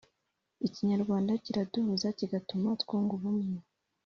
ikinyarwanda 0.67 1.31
kiraduhuza 1.43 2.07
kigatuma 2.17 2.67
twunga 2.81 3.11
ubumwe, 3.17 3.59